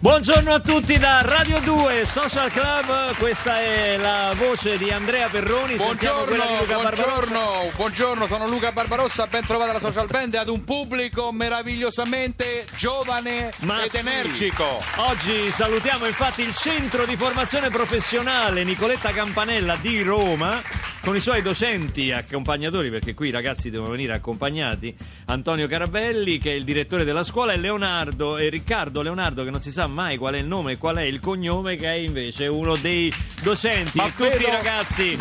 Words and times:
Buongiorno 0.00 0.52
a 0.52 0.60
tutti 0.60 0.96
da 0.96 1.22
Radio 1.22 1.58
2 1.58 2.06
Social 2.06 2.52
Club, 2.52 3.16
questa 3.16 3.60
è 3.60 3.96
la 3.96 4.32
voce 4.36 4.78
di 4.78 4.92
Andrea 4.92 5.26
Perroni, 5.28 5.74
Buongiorno, 5.74 6.36
Luca 6.60 6.76
Barbarossa. 6.76 7.02
buongiorno, 7.02 7.70
buongiorno, 7.74 8.26
sono 8.28 8.46
Luca 8.46 8.70
Barbarossa, 8.70 9.26
ben 9.26 9.44
trovata 9.44 9.72
la 9.72 9.80
social 9.80 10.06
band 10.06 10.36
ad 10.36 10.48
un 10.48 10.62
pubblico 10.62 11.32
meravigliosamente 11.32 12.64
giovane 12.76 13.50
Ma 13.62 13.82
ed 13.82 13.90
sì. 13.90 13.98
energico. 13.98 14.80
Oggi 14.98 15.50
salutiamo 15.50 16.06
infatti 16.06 16.42
il 16.42 16.54
centro 16.54 17.04
di 17.04 17.16
formazione 17.16 17.68
professionale 17.68 18.62
Nicoletta 18.62 19.10
Campanella 19.10 19.76
di 19.80 20.00
Roma 20.02 20.62
con 21.00 21.16
i 21.16 21.20
suoi 21.20 21.42
docenti 21.42 22.12
accompagnatori 22.12 22.90
perché 22.90 23.14
qui 23.14 23.28
i 23.28 23.30
ragazzi 23.30 23.70
devono 23.70 23.92
venire 23.92 24.12
accompagnati 24.14 24.94
Antonio 25.26 25.66
Carabelli 25.66 26.38
che 26.38 26.50
è 26.50 26.54
il 26.54 26.64
direttore 26.64 27.04
della 27.04 27.22
scuola 27.24 27.52
e 27.52 27.56
Leonardo 27.56 28.36
e 28.36 28.48
Riccardo 28.50 29.00
Leonardo 29.00 29.42
che 29.42 29.50
non 29.50 29.60
si 29.62 29.70
sa 29.70 29.86
mai 29.88 30.16
qual 30.16 30.34
è 30.34 30.38
il 30.38 30.46
nome 30.46 30.72
e 30.72 30.78
qual 30.78 30.96
è 30.96 31.02
il 31.02 31.18
cognome 31.20 31.76
che 31.76 31.86
è 31.88 31.96
invece 31.96 32.46
uno 32.46 32.76
dei 32.76 33.12
docenti 33.42 33.98
Ma 33.98 34.06
e 34.06 34.12
tutti 34.14 34.28
vedo- 34.28 34.48
i 34.48 34.50
ragazzi 34.50 35.18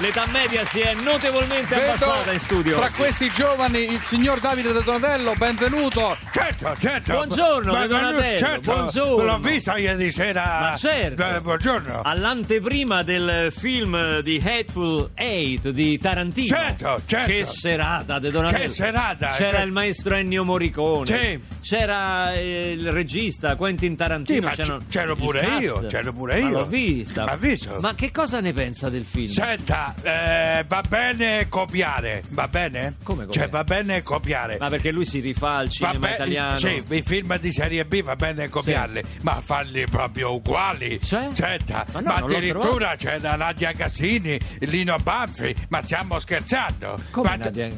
l'età 0.00 0.24
media 0.32 0.64
si 0.64 0.80
è 0.80 0.94
notevolmente 0.94 1.74
abbassata 1.74 2.32
in 2.32 2.40
studio 2.40 2.76
tra 2.78 2.90
questi 2.90 3.30
giovani 3.30 3.92
il 3.92 4.00
signor 4.00 4.38
Davide 4.40 4.72
De 4.72 4.82
Donatello, 4.82 5.34
benvenuto. 5.36 6.16
Certo, 6.32 6.74
certo. 6.80 7.12
Buongiorno, 7.12 7.72
ma- 7.72 7.86
Donatello, 7.86 8.38
certo, 8.38 8.72
buongiorno. 8.72 9.24
L'ho 9.24 9.38
vista 9.38 9.76
ieri 9.76 10.10
sera. 10.10 10.58
Ma 10.60 10.76
certo. 10.76 11.26
Eh, 11.28 11.40
buongiorno. 11.40 12.00
All'anteprima 12.02 13.02
del 13.02 13.52
film 13.54 14.20
di 14.20 14.42
Hateful 14.44 15.10
Eight 15.14 15.68
di 15.70 15.98
Tarantino. 15.98 16.46
Certo, 16.46 16.96
certo. 17.06 17.26
Che 17.28 17.44
serata, 17.44 18.18
De 18.18 18.30
Donatello. 18.30 18.64
Che 18.64 18.70
serata, 18.70 19.28
C'era 19.28 19.58
che- 19.58 19.64
il 19.64 19.72
maestro 19.72 20.14
Ennio 20.16 20.44
Morricone. 20.44 21.06
Sì. 21.06 21.40
C'era 21.62 22.32
eh, 22.32 22.72
il 22.72 22.90
regista 22.90 23.54
Quentin 23.56 23.90
Sì, 23.96 23.96
Tarantino. 24.06 24.46
ma 24.48 24.54
c'erano 24.54 24.78
c- 24.78 24.86
c'ero 24.88 25.12
il 25.12 25.18
pure 25.18 25.40
cast. 25.40 25.60
io, 25.62 25.86
c'ero 25.86 26.12
pure 26.12 26.40
Ma 26.40 26.48
io. 26.48 26.58
l'ho 26.58 26.66
vista. 26.66 27.24
Ma 27.24 27.36
visto? 27.36 27.78
Ma 27.80 27.94
che 27.94 28.10
cosa 28.10 28.40
ne 28.40 28.52
pensa 28.52 28.88
del 28.88 29.04
film? 29.04 29.30
Senta, 29.30 29.94
eh, 30.02 30.64
va 30.66 30.82
bene 30.88 31.46
copiare, 31.48 32.22
va 32.30 32.48
bene? 32.48 32.96
Come 33.02 33.24
copiare? 33.26 33.46
Cioè, 33.46 33.48
va 33.48 33.64
bene 33.64 34.02
copiare. 34.02 34.56
Ma 34.58 34.68
perché 34.68 34.90
lui 34.90 35.04
si 35.04 35.20
rifà 35.20 35.56
al 35.56 35.68
cinema 35.70 36.08
be- 36.08 36.14
italiano. 36.14 36.56
Sì, 36.58 36.82
i 36.88 37.02
film 37.02 37.38
di 37.38 37.52
serie 37.52 37.84
B 37.84 38.02
va 38.02 38.16
bene 38.16 38.48
copiarli, 38.48 39.02
ma 39.22 39.40
farli 39.40 39.84
proprio 39.86 40.34
uguali. 40.34 41.00
Cioè? 41.02 41.28
Senta, 41.32 41.84
Ma 41.92 42.00
ma, 42.00 42.18
no, 42.18 42.26
l'ho 42.26 42.36
addirittura 42.36 42.94
c'è 42.96 43.18
la 43.20 43.34
Nadia 43.36 43.72
Cassini, 43.72 44.38
Lino 44.60 44.96
Banfi, 45.02 45.54
ma 45.68 45.80
stiamo 45.80 46.18
scherzando? 46.18 46.96
Come 47.10 47.28
Ma- 47.28 47.36
Nadia? 47.36 47.68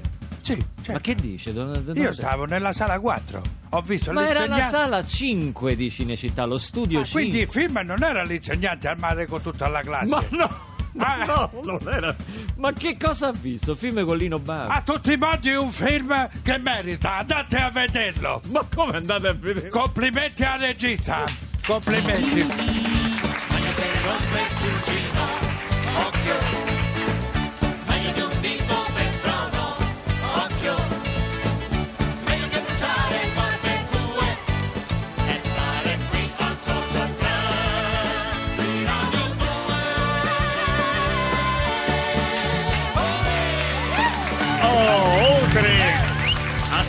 Sì, 0.45 0.57
Ma 0.57 0.65
certo. 0.83 1.01
che 1.01 1.15
dice? 1.15 1.53
Don- 1.55 1.83
Don- 1.85 1.97
Io 1.97 2.13
stavo 2.13 2.45
nella 2.45 2.73
sala 2.73 2.99
4, 3.01 3.43
ho 3.71 3.81
visto 3.81 4.13
Ma 4.13 4.29
era 4.29 4.47
la 4.47 4.63
sala 4.69 5.03
5 5.05 5.75
di 5.75 5.91
Cinecittà, 5.91 6.45
lo 6.45 6.59
studio 6.59 7.01
Ah, 7.01 7.05
5. 7.05 7.21
quindi 7.23 7.41
il 7.41 7.49
film 7.49 7.81
non 7.83 8.03
era 8.03 8.23
l'insegnante 8.25 8.87
al 8.89 8.99
mare 8.99 9.27
con 9.27 9.41
tutta 9.41 9.69
la 9.69 9.81
classe. 9.81 10.07
Ma 10.07 10.23
no! 10.31 10.73
Ma 10.93 11.07
Ah. 11.19 11.25
no, 11.25 11.51
non 11.65 11.81
era. 11.93 12.15
Ma 12.57 12.73
che 12.73 12.97
cosa 12.97 13.29
ha 13.29 13.33
visto? 13.33 13.75
Film 13.75 14.05
con 14.05 14.17
Lino 14.19 14.39
Banfi. 14.39 14.71
A 14.71 14.83
tutti 14.83 15.13
i 15.13 15.17
modi 15.17 15.49
è 15.49 15.57
un 15.57 15.71
film 15.73 16.29
che 16.43 16.59
merita, 16.59 17.17
andate 17.17 17.57
a 17.57 17.71
vederlo. 17.71 18.41
Ma 18.51 18.65
come 18.73 18.99
andate 18.99 19.27
a 19.29 19.33
vedere? 19.33 19.69
Complimenti 19.71 20.45
al 20.45 20.59
regista. 20.61 21.25
Complimenti. 21.67 22.47
Meglio 26.05 26.64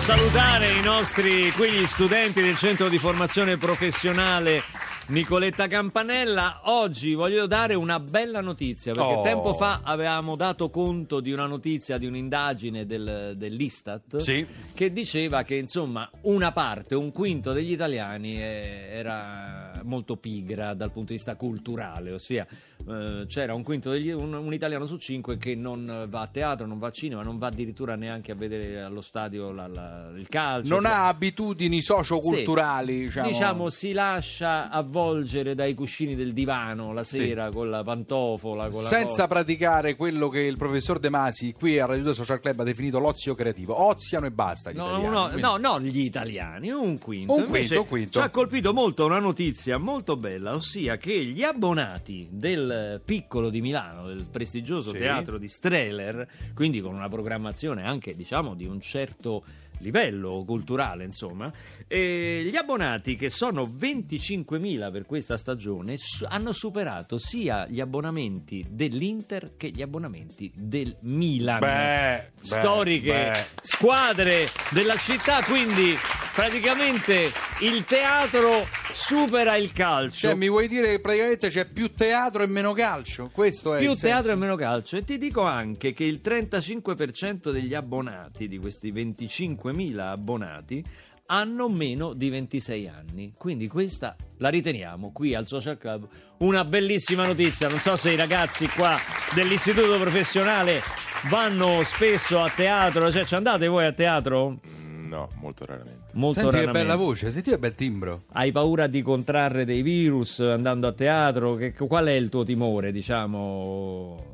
salutare 0.06 0.70
i 0.78 0.82
nostri 0.84 1.50
qui 1.52 1.72
gli 1.72 1.86
studenti 1.86 2.40
del 2.42 2.56
centro 2.56 2.88
di 2.90 3.00
formazione 3.00 3.58
professionale 3.58 4.62
Nicoletta 5.08 5.68
Campanella, 5.68 6.62
oggi 6.66 7.14
voglio 7.14 7.46
dare 7.46 7.74
una 7.76 8.00
bella 8.00 8.42
notizia 8.42 8.94
perché 8.94 9.14
Oh. 9.14 9.22
tempo 9.24 9.54
fa 9.54 9.82
avevamo 9.84 10.36
dato 10.36 10.70
conto 10.72 11.20
di 11.20 11.32
una 11.32 11.46
notizia 11.46 11.98
di 12.00 12.06
un'indagine 12.08 12.86
del- 12.88 13.34
dell'Istat 13.36 14.18
Sì. 14.18 14.46
che 14.74 14.92
diceva 14.92 15.44
che 15.44 15.56
insomma 15.56 16.10
una 16.22 16.52
parte, 16.52 16.96
un 16.96 17.12
quinto 17.12 17.52
degli 17.52 17.72
italiani 17.72 18.42
eh, 18.42 18.88
era 18.92 19.80
molto 19.84 20.18
pigra 20.18 20.74
dal 20.74 20.92
punto 20.92 21.10
di 21.12 21.18
vista 21.18 21.36
culturale, 21.36 22.12
ossia 22.12 22.46
eh, 22.88 23.26
c'era 23.28 23.54
un 23.54 23.64
quinto 23.64 23.90
degli 23.90 24.10
un, 24.12 24.34
un 24.34 24.54
italiano 24.54 24.86
su 24.86 24.98
cinque 24.98 25.38
che 25.38 25.56
non 25.56 26.06
va 26.10 26.22
a 26.22 26.28
teatro, 26.28 26.66
non 26.66 26.78
va 26.80 26.88
a 26.88 26.92
cinema, 26.92 27.24
non 27.24 27.38
va 27.38 27.48
addirittura 27.48 27.96
neanche 27.96 28.32
a 28.32 28.36
vedere 28.36 28.82
allo 28.82 29.02
stadio 29.02 29.52
la- 29.52 29.68
la- 29.68 30.10
il 30.16 30.28
calcio. 30.28 30.74
Non 30.74 30.86
ha 30.86 31.08
abitudini 31.08 31.82
socioculturali, 31.82 32.94
Sì. 32.98 33.04
diciamo. 33.06 33.28
Diciamo, 33.28 33.70
si 33.70 33.92
lascia 33.94 34.70
avvolgere 34.70 35.56
dai 35.56 35.74
cuscini 35.74 36.16
del 36.16 36.34
divano 36.34 36.94
la 36.94 37.04
sera 37.04 37.50
con 37.52 37.70
la 37.70 37.84
pantofola, 37.84 38.70
con 38.70 38.84
la 38.84 38.90
senza 38.90 39.08
cosa. 39.08 39.28
praticare 39.28 39.96
quello 39.96 40.28
che 40.30 40.40
il 40.42 40.58
professor 40.58 41.00
De 41.00 41.10
Masi 41.10 41.54
qui 41.54 41.80
a 41.80 41.86
Radio 41.86 42.04
2 42.04 42.14
Social 42.14 42.40
Club 42.40 42.60
ha 42.60 42.64
definito 42.64 43.00
l'ozio 43.00 43.36
creativo. 43.36 43.82
Oziano 43.86 44.26
e 44.26 44.32
basta. 44.32 44.72
gli 44.72 44.78
No, 44.78 44.86
italiani, 44.88 45.14
no, 45.14 45.24
quindi- 45.26 45.42
no, 45.42 45.58
no, 45.58 45.80
gli 45.82 46.00
italiani, 46.00 46.70
un 46.72 46.98
quinto. 47.00 47.34
Un 47.34 47.46
quinto, 47.48 47.82
un 47.82 47.88
quinto. 47.88 48.12
Ci 48.12 48.20
ha 48.20 48.30
colpito 48.30 48.74
molto 48.74 49.06
una 49.06 49.20
notizia 49.20 49.78
molto 49.78 50.16
bella, 50.18 50.54
ossia 50.56 50.98
che 50.98 51.14
gli 51.24 51.44
abbonati 51.44 52.28
del 52.32 52.65
Piccolo 53.04 53.50
di 53.50 53.62
Milano, 53.62 54.08
del 54.08 54.26
prestigioso 54.30 54.92
Sì. 54.92 54.98
teatro 54.98 55.38
di 55.38 55.48
Streller, 55.48 56.28
quindi 56.54 56.82
con 56.82 56.94
una 56.94 57.10
programmazione 57.10 57.84
anche, 57.84 58.16
diciamo, 58.16 58.56
di 58.56 58.66
un 58.66 58.80
certo 58.82 59.44
livello 59.80 60.44
culturale, 60.46 61.04
insomma, 61.04 61.52
e 61.86 62.48
gli 62.50 62.56
abbonati 62.56 63.18
che 63.18 63.30
sono 63.30 63.64
25.000 63.66 64.90
per 64.90 65.06
questa 65.06 65.36
stagione 65.36 65.98
hanno 66.30 66.54
superato 66.54 67.18
sia 67.18 67.68
gli 67.68 67.82
abbonamenti 67.82 68.66
dell'Inter 68.70 69.56
che 69.58 69.70
gli 69.72 69.82
abbonamenti 69.82 70.50
del 70.56 70.96
Milan 71.02 71.60
beh, 71.60 72.32
storiche 72.42 73.32
beh. 73.34 73.46
squadre 73.62 74.48
della 74.72 74.96
città, 74.96 75.44
quindi 75.44 75.94
praticamente 76.36 77.32
il 77.62 77.86
teatro 77.86 78.68
supera 78.94 79.56
il 79.56 79.72
calcio. 79.72 80.28
Cioè, 80.28 80.34
mi 80.36 80.50
vuoi 80.50 80.68
dire 80.68 80.88
che 80.92 81.00
praticamente 81.00 81.50
c'è 81.50 81.66
più 81.66 81.94
teatro 81.94 82.44
e 82.44 82.48
meno 82.48 82.74
calcio? 82.74 83.30
Questo 83.32 83.74
è 83.74 83.80
più 83.80 83.92
il 83.92 83.98
senso. 83.98 84.14
teatro 84.14 84.32
e 84.34 84.36
meno 84.36 84.56
calcio 84.56 84.98
e 84.98 85.04
ti 85.06 85.18
dico 85.18 85.44
anche 85.44 85.94
che 85.94 86.04
il 86.04 86.20
35% 86.22 87.52
degli 87.52 87.74
abbonati 87.74 88.50
di 88.50 88.58
questi 88.60 88.92
25.000 88.92 89.98
abbonati 89.98 90.86
hanno 91.28 91.70
meno 91.70 92.14
di 92.14 92.30
26 92.30 92.88
anni 92.88 93.34
quindi 93.36 93.68
questa 93.68 94.16
la 94.38 94.50
riteniamo 94.50 95.12
qui 95.12 95.34
al 95.34 95.48
Social 95.48 95.76
Club 95.80 96.08
una 96.40 96.64
bellissima 96.66 97.26
notizia 97.26 97.68
non 97.68 97.80
so 97.80 97.96
se 97.96 98.12
i 98.12 98.16
ragazzi 98.16 98.68
qua 98.68 98.96
dell'istituto 99.34 99.98
professionale 100.00 100.84
vanno 101.30 101.82
spesso 101.84 102.40
a 102.44 102.52
teatro 102.52 103.12
cioè 103.12 103.26
ci 103.26 103.34
andate 103.34 103.66
voi 103.66 103.88
a 103.88 103.92
teatro? 103.92 104.60
No, 105.08 105.30
molto 105.40 105.66
raramente. 105.66 106.00
molto 106.14 106.40
Senti 106.40 106.56
che 106.56 106.62
raramente 106.66 106.88
bella 106.88 106.96
voce, 107.02 107.32
senti 107.32 107.50
che 107.52 107.58
bel 107.58 107.76
timbro. 107.76 108.24
hai 108.34 108.52
paura 108.52 108.88
di 108.88 109.02
contrarre 109.02 109.64
dei 109.66 109.82
virus 109.82 110.40
andando 110.40 110.88
a 110.88 110.92
teatro? 110.94 111.56
Che- 111.56 111.74
qual 111.74 112.06
è 112.08 112.12
il 112.14 112.30
tuo 112.30 112.44
timore, 112.44 112.92
diciamo? 112.92 114.34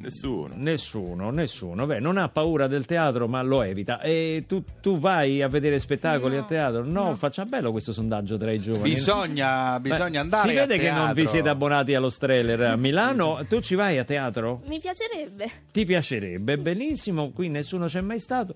Nessuno. 0.00 0.54
Nessuno, 0.54 1.30
nessuno. 1.30 1.84
Beh, 1.84 1.98
non 1.98 2.18
ha 2.18 2.28
paura 2.28 2.68
del 2.68 2.86
teatro, 2.86 3.26
ma 3.26 3.42
lo 3.42 3.62
evita. 3.62 4.00
E 4.00 4.44
tu, 4.46 4.62
tu 4.80 5.00
vai 5.00 5.42
a 5.42 5.48
vedere 5.48 5.80
spettacoli 5.80 6.36
No, 6.36 6.42
a 6.42 6.44
teatro? 6.44 6.84
No, 6.84 7.02
no. 7.08 7.16
faccia 7.16 7.44
bello 7.44 7.72
questo 7.72 7.92
sondaggio 7.92 8.36
tra 8.36 8.52
i 8.52 8.60
giovani. 8.60 8.90
Bisogna, 8.90 9.80
Beh, 9.80 9.88
bisogna 9.90 10.20
andare 10.20 10.48
Si 10.50 10.56
a 10.56 10.60
vede 10.60 10.78
che 10.78 10.92
non 10.92 11.12
vi 11.14 11.26
siete 11.26 11.48
abbonati 11.48 11.96
allo 11.96 12.10
Streller 12.10 12.60
a 12.62 12.76
Milano. 12.76 13.40
Tu 13.48 13.58
ci 13.58 13.74
vai 13.74 13.98
a 13.98 14.04
teatro? 14.04 14.62
Mi 14.66 14.78
piacerebbe. 14.78 15.50
Ti 15.72 15.84
piacerebbe? 15.84 16.56
Benissimo, 16.58 17.30
qui 17.32 17.48
nessuno 17.48 17.86
c'è 17.86 18.00
mai 18.00 18.20
stato. 18.20 18.54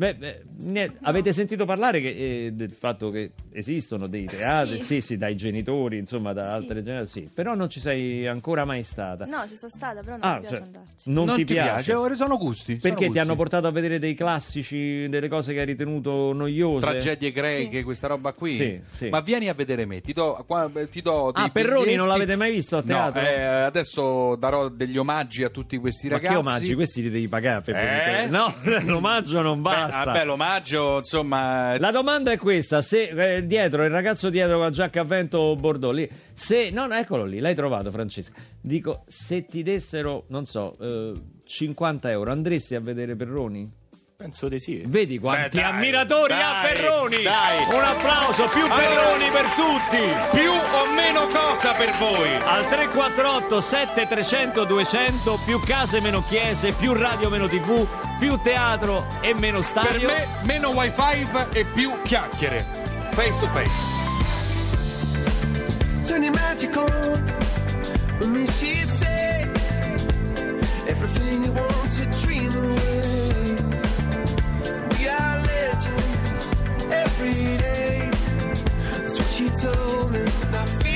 Beh, 0.00 0.14
beh, 0.14 0.42
ne- 0.60 0.92
avete 1.02 1.30
sentito 1.34 1.66
parlare 1.66 2.00
che, 2.00 2.46
eh, 2.46 2.52
del 2.54 2.70
fatto 2.70 3.10
che 3.10 3.32
esistono 3.52 4.06
dei 4.06 4.24
teatri? 4.24 4.78
Sì. 4.78 4.84
Sì, 4.84 5.00
sì, 5.02 5.16
dai 5.18 5.36
genitori, 5.36 5.98
insomma, 5.98 6.32
da 6.32 6.44
Sì. 6.44 6.48
altre 6.54 6.82
generazioni. 6.82 7.26
Sì, 7.26 7.32
però 7.34 7.54
non 7.54 7.68
ci 7.68 7.80
sei 7.80 8.26
ancora 8.26 8.64
mai 8.64 8.82
stata. 8.82 9.26
No, 9.26 9.46
ci 9.46 9.56
sono 9.56 9.70
stata, 9.70 10.00
però 10.00 10.16
non 10.16 10.20
Ah, 10.26 10.34
mi 10.36 10.40
piace 10.40 10.54
cioè, 10.56 10.64
andarci. 10.64 11.10
non, 11.10 11.24
Non 11.26 11.36
ti, 11.36 11.44
ti 11.44 11.52
piace? 11.52 11.72
piace? 11.72 11.92
Ora 11.92 12.14
sono 12.14 12.38
gusti. 12.38 12.64
sono 12.72 12.80
Perché 12.80 12.96
ti 13.00 13.04
gusti. 13.08 13.18
hanno 13.18 13.36
portato 13.36 13.66
a 13.66 13.70
vedere 13.72 13.98
dei 13.98 14.14
classici, 14.14 15.06
delle 15.10 15.28
cose 15.28 15.52
che 15.52 15.60
hai 15.60 15.66
ritenuto 15.66 16.32
noiose? 16.32 16.80
Tragedie 16.86 17.30
greche, 17.30 17.76
Sì. 17.78 17.82
questa 17.82 18.06
roba 18.06 18.32
qui. 18.32 18.54
Sì, 18.56 18.80
sì. 18.90 19.08
Ma 19.10 19.20
vieni 19.20 19.50
a 19.50 19.52
vedere 19.52 19.84
me, 19.84 20.00
ti 20.00 20.14
do, 20.14 20.42
qua- 20.46 20.70
ti 20.90 21.02
do 21.02 21.30
dei 21.34 21.44
Ah, 21.44 21.50
Perroni 21.50 21.78
biglietti. 21.80 21.96
non 21.98 22.08
l'avete 22.08 22.36
mai 22.36 22.52
visto 22.52 22.78
a 22.78 22.82
teatro? 22.82 23.20
No, 23.20 23.26
eh, 23.26 23.42
adesso 23.42 24.34
darò 24.36 24.68
degli 24.70 24.96
omaggi 24.96 25.44
a 25.44 25.50
tutti 25.50 25.76
questi 25.76 26.08
Ma 26.08 26.14
ragazzi. 26.14 26.32
che 26.32 26.38
omaggi? 26.38 26.74
Questi 26.74 27.02
li 27.02 27.10
devi 27.10 27.28
pagare 27.28 27.60
per 27.60 27.76
Eh? 27.76 28.26
No, 28.30 28.54
l'omaggio 28.86 29.42
non 29.42 29.56
Beh, 29.60 29.68
basta. 29.68 29.88
Basta. 29.90 30.10
Ah, 30.10 30.12
bello 30.12 30.32
omaggio, 30.34 30.98
insomma. 30.98 31.78
La 31.78 31.90
domanda 31.90 32.32
è 32.32 32.38
questa: 32.38 32.82
se 32.82 33.36
eh, 33.36 33.46
dietro 33.46 33.84
il 33.84 33.90
ragazzo 33.90 34.30
dietro 34.30 34.54
con 34.54 34.64
la 34.64 34.70
giacca 34.70 35.00
a 35.00 35.04
vento 35.04 35.56
Bordeaux 35.56 35.94
lì, 35.94 36.08
se 36.34 36.70
no, 36.70 36.86
no, 36.86 36.94
eccolo 36.94 37.24
lì, 37.24 37.38
l'hai 37.38 37.54
trovato, 37.54 37.90
Francesca. 37.90 38.40
Dico, 38.60 39.04
se 39.06 39.44
ti 39.44 39.62
dessero, 39.62 40.24
non 40.28 40.46
so, 40.46 40.76
eh, 40.80 41.12
50 41.44 42.10
euro, 42.10 42.30
andresti 42.30 42.74
a 42.74 42.80
vedere 42.80 43.16
Perroni? 43.16 43.79
Penso 44.20 44.48
di 44.48 44.60
sì. 44.60 44.82
Vedi 44.84 45.18
quanti 45.18 45.56
Beh, 45.56 45.62
dai, 45.62 45.70
ammiratori 45.70 46.32
ha 46.34 46.36
dai, 46.62 46.74
Perroni! 46.74 47.22
dai. 47.22 47.64
Un 47.74 47.82
applauso, 47.82 48.48
più 48.48 48.64
Allora- 48.64 48.76
Perroni 48.76 49.30
per 49.30 49.44
tutti! 49.54 50.38
Più 50.38 50.50
o 50.52 50.92
meno 50.94 51.26
cosa 51.28 51.72
per 51.72 51.96
voi? 51.96 52.28
Al 52.36 52.66
348 52.66 53.60
7300 53.62 54.64
200 54.64 55.38
più 55.46 55.58
case 55.64 56.02
meno 56.02 56.22
chiese, 56.28 56.72
più 56.72 56.92
radio 56.92 57.30
meno 57.30 57.48
tv, 57.48 57.86
più 58.18 58.38
teatro 58.42 59.06
e 59.22 59.32
meno 59.32 59.56
Per 59.60 59.66
stadio. 59.66 60.08
me 60.08 60.26
meno 60.42 60.68
wifi 60.68 61.26
e 61.54 61.64
più 61.64 61.90
chiacchiere. 62.02 62.66
Face 63.12 63.38
to 63.40 63.46
face. 63.48 63.98
turn 66.06 66.22
your 66.22 66.34
magic 66.34 66.76
on. 66.76 67.24
With 68.18 68.28
me, 68.28 68.46
she'd 68.48 68.86
say 68.90 69.46
everything 70.86 71.42
you 71.44 71.52
want 71.52 71.88
to 71.96 72.04
dream 72.20 72.29
told 79.56 80.12
me. 80.12 80.89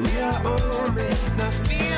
we 0.00 0.20
are 0.20 0.46
all 0.46 0.90
men. 0.92 1.36
Now 1.36 1.50
feel 1.50 1.91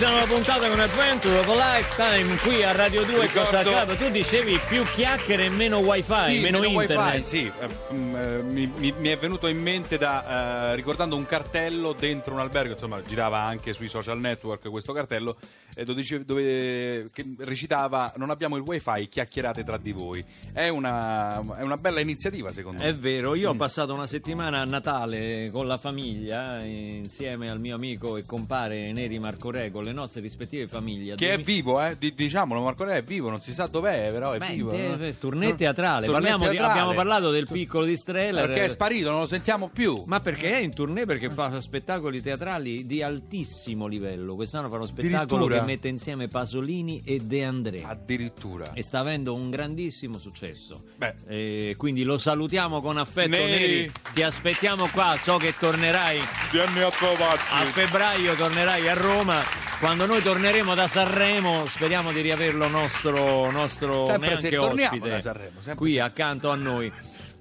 Iniziano 0.00 0.24
la 0.24 0.32
puntata 0.32 0.68
con 0.68 0.78
Adventure 0.78 1.38
of 1.40 1.48
a 1.48 1.76
Lifetime 1.76 2.36
qui 2.36 2.62
a 2.62 2.70
Radio 2.70 3.04
2 3.04 3.20
Ricordo- 3.22 3.62
Cosa. 3.68 3.84
Tu 3.96 4.10
dicevi 4.12 4.56
più 4.68 4.84
chiacchiere 4.94 5.46
e 5.46 5.48
meno 5.48 5.78
wifi, 5.78 6.14
Sì, 6.34 6.38
meno, 6.38 6.62
internet. 6.62 7.14
wifi, 7.16 7.24
sì. 7.24 7.50
Eh, 7.60 7.94
mm, 7.94 8.14
eh, 8.14 8.42
mi, 8.44 8.72
mi- 8.76 8.94
mi 8.96 9.08
è 9.08 9.16
venuto 9.16 9.48
in 9.48 9.60
mente 9.60 9.98
da 9.98 10.70
eh, 10.70 10.76
ricordando 10.76 11.16
un 11.16 11.26
cartello 11.26 11.94
dentro 11.98 12.32
un 12.32 12.38
albergo, 12.38 12.74
insomma, 12.74 13.02
girava 13.02 13.40
anche 13.40 13.72
sui 13.72 13.88
social 13.88 14.20
network 14.20 14.68
questo 14.70 14.92
cartello 14.92 15.36
dove, 15.84 16.24
dove- 16.24 17.10
recitava 17.38 18.12
non 18.18 18.30
abbiamo 18.30 18.54
il 18.56 18.62
wifi, 18.64 19.08
chiacchierate 19.08 19.64
tra 19.64 19.78
di 19.78 19.90
voi. 19.90 20.24
È 20.52 20.68
una, 20.68 21.40
è 21.58 21.62
una 21.62 21.76
bella 21.76 21.98
iniziativa, 21.98 22.52
secondo 22.52 22.82
È 22.84 22.92
me. 22.92 22.98
vero, 22.98 23.34
io 23.34 23.50
ho 23.50 23.54
passato 23.54 23.94
una 23.94 24.06
settimana 24.06 24.60
a 24.60 24.64
Natale 24.64 25.50
con 25.52 25.66
la 25.66 25.76
famiglia 25.76 26.62
insieme 26.64 27.50
al 27.50 27.58
mio 27.58 27.74
amico 27.74 28.16
e 28.16 28.24
compare 28.24 28.92
Neri 28.92 29.18
Marco 29.18 29.50
Re 29.50 29.72
con 29.72 29.86
le 29.88 29.94
nostre 29.94 30.20
rispettive 30.20 30.66
famiglie. 30.68 31.14
Che 31.16 31.30
è 31.30 31.38
vivo, 31.38 31.80
eh? 31.82 31.96
Di- 31.98 32.14
diciamolo, 32.14 32.60
Marco 32.62 32.84
Re 32.84 32.98
è 32.98 33.02
vivo, 33.02 33.28
non 33.30 33.40
si 33.40 33.52
sa 33.52 33.66
dov'è, 33.66 34.08
però 34.10 34.32
è 34.32 34.38
Beh, 34.38 34.50
vivo. 34.52 34.70
eh, 34.70 34.88
no? 34.96 35.04
eh, 35.04 35.18
tournée 35.18 35.54
teatrale. 35.54 36.06
Tournée 36.06 36.20
Parliamo 36.30 36.44
di- 36.44 36.50
teatrale. 36.56 36.72
abbiamo 36.80 36.94
parlato 36.94 37.30
del 37.30 37.46
piccolo 37.50 37.84
di 37.84 37.96
Streller. 37.96 38.46
Perché 38.46 38.64
è 38.64 38.68
sparito, 38.68 39.10
non 39.10 39.20
lo 39.20 39.26
sentiamo 39.26 39.68
più. 39.68 40.02
Ma 40.06 40.20
perché 40.20 40.52
è 40.52 40.58
in 40.58 40.74
tournée? 40.74 41.04
Perché 41.06 41.30
fa 41.30 41.60
spettacoli 41.60 42.22
teatrali 42.22 42.86
di 42.86 43.02
altissimo 43.02 43.86
livello. 43.86 44.34
Quest'anno 44.34 44.68
fa 44.68 44.76
uno 44.76 44.86
spettacolo 44.86 45.46
che 45.46 45.60
mette 45.62 45.88
insieme 45.88 46.28
Pasolini 46.28 47.02
e 47.04 47.18
De 47.20 47.44
André. 47.44 47.82
Addirittura. 47.82 48.72
E 48.74 48.82
sta 48.82 48.98
avendo 49.00 49.34
un 49.34 49.50
grandissimo 49.50 50.18
successo. 50.18 50.82
Beh. 50.96 51.14
Eh, 51.26 51.74
quindi 51.76 52.04
lo 52.04 52.18
salutiamo 52.18 52.80
con 52.80 52.96
affetto, 52.98 53.28
Neri. 53.30 53.50
Neri. 53.50 53.92
Ti 54.12 54.22
aspettiamo 54.22 54.88
qua. 54.92 55.16
So 55.20 55.36
che 55.36 55.54
tornerai 55.58 56.18
Vieni 56.52 56.80
a 56.80 56.90
trovarci. 56.90 57.54
a 57.54 57.64
febbraio, 57.64 58.34
tornerai 58.34 58.88
a 58.88 58.94
Roma. 58.94 59.42
Quando 59.80 60.06
noi 60.06 60.20
torneremo 60.22 60.74
da 60.74 60.88
Sanremo, 60.88 61.64
speriamo 61.66 62.10
di 62.10 62.20
riaverlo 62.20 62.66
nostro, 62.66 63.48
nostro 63.52 64.06
Sempre 64.06 64.30
neanche 64.30 64.56
ospite 64.56 65.20
Sanremo, 65.20 65.60
qui 65.76 66.00
accanto 66.00 66.50
a 66.50 66.56
noi. 66.56 66.92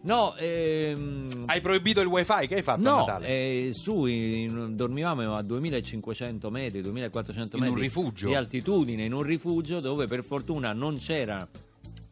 No, 0.01 0.36
ehm, 0.36 1.46
Hai 1.48 1.60
proibito 1.62 2.00
il 2.00 2.06
wifi? 2.08 2.46
Che 2.48 2.56
hai 2.56 2.62
fatto 2.62 2.79
a 2.88 2.91
No, 2.91 2.98
Natale? 3.00 3.27
eh, 3.27 3.70
su 3.74 4.06
in- 4.06 4.75
dormivamo 4.75 5.34
a 5.34 5.41
2500 5.41 6.51
metri, 6.51 6.82
2400 6.82 7.58
In 7.58 7.63
un 7.63 7.67
metri 7.70 7.82
rifugio? 7.82 8.27
di 8.27 8.36
altitudine, 8.36 9.03
in 9.03 9.13
un 9.13 9.24
rifugio 9.24 9.79
dove 9.79 10.06
per 10.06 10.24
fortuna 10.24 10.72
non 10.74 10.98
c'era 11.00 11.46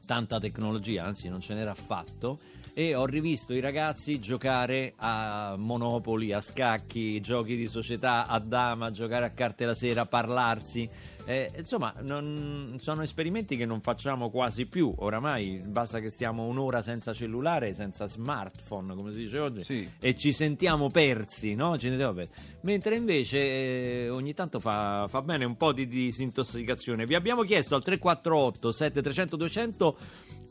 tanta 0.07 0.39
tecnologia, 0.39 1.03
anzi 1.03 1.29
non 1.29 1.39
ce 1.39 1.53
n'era 1.53 1.71
affatto. 1.71 2.39
E 2.77 2.93
ho 2.93 3.05
rivisto 3.05 3.53
i 3.53 3.61
ragazzi 3.61 4.19
giocare 4.19 4.93
a 4.97 5.55
Monopoli, 5.57 6.33
a 6.33 6.41
scacchi, 6.41 7.21
giochi 7.21 7.55
di 7.55 7.67
società, 7.67 8.27
a 8.27 8.37
dama, 8.39 8.91
giocare 8.91 9.23
a 9.23 9.29
carte 9.29 9.63
la 9.65 9.73
sera, 9.73 10.05
parlarsi. 10.05 10.87
Eh, 11.27 11.49
insomma, 11.57 11.91
non- 12.01 12.77
sono 12.79 13.01
esperimenti 13.01 13.55
che 13.57 13.65
non 13.65 13.79
facciamo 13.81 14.29
quasi 14.29 14.67
più. 14.67 14.93
Oramai 14.97 15.59
basta 15.65 15.99
che 15.99 16.09
stiamo 16.11 16.43
un'ora 16.45 16.83
senza 16.83 17.13
cellulare, 17.13 17.73
senza 17.73 18.05
smartphone, 18.07 18.93
come 18.93 19.11
si 19.13 19.19
dice 19.19 19.39
oggi, 19.39 19.63
Sì. 19.63 19.89
e 19.99 20.15
ci 20.15 20.31
sentiamo 20.33 20.89
persi, 20.89 21.55
no? 21.55 21.77
Ci 21.79 21.87
sentiamo 21.87 22.13
persi. 22.13 22.33
Mentre 22.61 22.95
invece 22.97 23.37
eh, 23.39 24.09
ogni 24.09 24.33
tanto 24.35 24.59
fa, 24.59 25.07
fa 25.09 25.21
bene 25.23 25.45
un 25.45 25.55
po' 25.55 25.71
di 25.71 25.87
disintossicazione. 25.87 27.05
Vi 27.05 27.15
abbiamo 27.15 27.41
chiesto 27.43 27.73
al 27.73 27.83
348 27.83 28.71
7300 28.71 29.35
200 29.37 29.97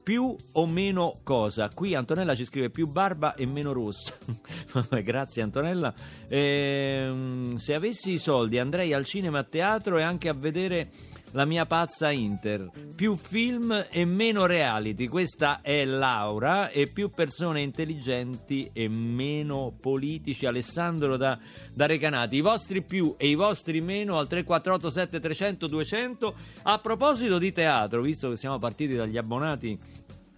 più 0.04 0.36
o 0.52 0.66
meno 0.66 1.20
cosa? 1.24 1.70
Qui 1.74 1.94
Antonella 1.94 2.34
ci 2.34 2.44
scrive 2.44 2.68
più 2.68 2.86
barba 2.86 3.34
e 3.34 3.46
meno 3.46 3.72
rossa. 3.72 4.14
Grazie 5.02 5.42
Antonella. 5.42 5.92
Ehm, 6.28 7.56
se 7.56 7.74
avessi 7.74 8.12
i 8.12 8.18
soldi 8.18 8.58
andrei 8.58 8.92
al 8.92 9.06
cinema 9.06 9.40
a 9.40 9.44
teatro 9.44 9.96
e 9.96 10.02
anche 10.02 10.28
a 10.28 10.34
vedere 10.34 10.90
la 11.34 11.44
mia 11.44 11.66
pazza 11.66 12.10
Inter. 12.10 12.70
Più 12.94 13.16
film 13.16 13.86
e 13.90 14.04
meno 14.04 14.46
reality. 14.46 15.08
Questa 15.08 15.60
è 15.62 15.84
Laura 15.84 16.70
e 16.70 16.86
più 16.86 17.10
persone 17.10 17.60
intelligenti 17.60 18.70
e 18.72 18.88
meno 18.88 19.74
politici. 19.80 20.46
Alessandro 20.46 21.16
da, 21.16 21.38
da 21.72 21.86
Recanati. 21.86 22.36
I 22.36 22.40
vostri 22.40 22.82
più 22.82 23.14
e 23.16 23.28
i 23.28 23.34
vostri 23.34 23.80
meno 23.80 24.18
al 24.18 24.28
348 24.28 24.90
7300 24.90 25.66
200. 25.66 26.34
A 26.62 26.78
proposito 26.78 27.38
di 27.38 27.52
teatro, 27.52 28.00
visto 28.00 28.30
che 28.30 28.36
siamo 28.36 28.58
partiti 28.58 28.94
dagli 28.94 29.16
abbonati 29.16 29.76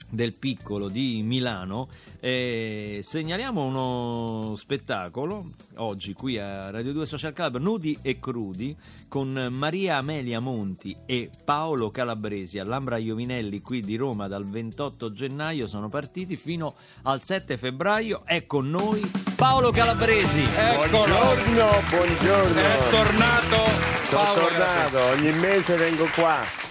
del 0.08 0.34
piccolo 0.34 0.88
di 0.88 1.22
Milano 1.24 1.88
eh, 2.20 3.00
segnaliamo 3.02 3.64
uno 3.64 4.54
spettacolo 4.56 5.52
oggi 5.76 6.12
qui 6.12 6.38
a 6.38 6.70
Radio 6.70 6.92
2 6.92 7.06
Social 7.06 7.32
Club 7.32 7.58
Nudi 7.58 7.98
e 8.02 8.18
Crudi 8.18 8.76
con 9.08 9.48
Maria 9.50 9.96
Amelia 9.98 10.40
Monti 10.40 10.96
e 11.06 11.30
Paolo 11.44 11.90
Calabresi 11.90 12.58
all'Ambra 12.58 12.96
Iovinelli 12.96 13.60
qui 13.60 13.80
di 13.80 13.96
Roma 13.96 14.28
dal 14.28 14.48
28 14.48 15.12
gennaio 15.12 15.66
sono 15.66 15.88
partiti 15.88 16.36
fino 16.36 16.74
al 17.02 17.22
7 17.22 17.56
febbraio 17.56 18.22
è 18.24 18.46
con 18.46 18.68
noi 18.70 19.00
Paolo 19.36 19.70
Calabresi 19.70 20.44
Eccolo! 20.56 21.04
Buongiorno, 21.06 21.68
buongiorno. 21.90 22.60
È 22.60 22.90
tornato 22.90 23.56
Sono 24.08 24.22
Paolo 24.22 24.40
tornato, 24.40 25.04
ogni 25.04 25.32
mese 25.32 25.76
vengo 25.76 26.06
qua. 26.14 26.65